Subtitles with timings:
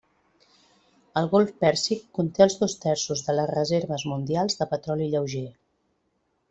[1.21, 5.49] El golf Pèrsic conté els dos terços de les reserves mundials de petroli lleuger.